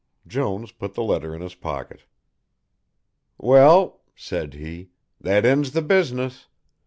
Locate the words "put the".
0.71-1.03